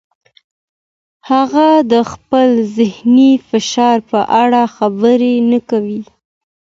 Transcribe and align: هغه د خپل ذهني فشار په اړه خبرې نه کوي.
هغه 1.29 1.67
د 1.91 1.93
خپل 2.11 2.49
ذهني 2.77 3.31
فشار 3.49 3.97
په 4.11 4.19
اړه 4.41 4.61
خبرې 4.75 5.33
نه 5.51 5.59
کوي. 5.69 6.01